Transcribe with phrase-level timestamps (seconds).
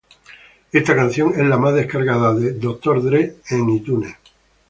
[0.71, 3.03] Esta canción es la más descargada de Dr.
[3.03, 4.15] Dre en iTunes.